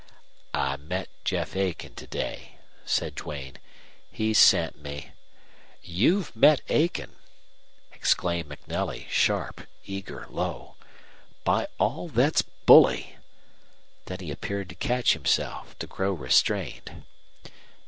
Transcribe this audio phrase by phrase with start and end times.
[0.55, 3.59] "I met Jeff Aiken to day," said Duane.
[4.11, 5.11] "He sent me"
[5.99, 7.17] "You've met Aiken!"
[7.93, 10.75] exclaimed MacNelly, sharp, eager, low.
[11.43, 13.17] "By all that's bully!"
[14.05, 17.05] Then he appeared to catch himself, to grow restrained.